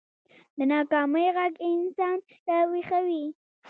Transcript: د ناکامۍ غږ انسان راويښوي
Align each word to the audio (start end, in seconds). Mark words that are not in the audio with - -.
د 0.57 0.59
ناکامۍ 0.71 1.27
غږ 1.35 1.53
انسان 1.71 2.17
راويښوي 2.47 3.23